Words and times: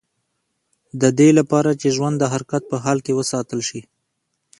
د 1.01 1.03
دې 1.19 1.29
لپاره 1.39 1.69
چې 1.81 1.87
ژوند 1.95 2.15
د 2.19 2.23
حرکت 2.33 2.63
په 2.71 2.77
حال 2.83 2.97
کې 3.05 3.17
وساتل 3.19 3.59
شي. 3.69 3.81